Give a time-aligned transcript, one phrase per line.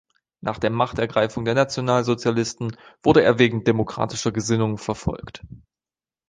[0.39, 5.43] Nach der Machtergreifung der Nationalsozialisten wurde er wegen „demokratischer Gesinnung“ verfolgt.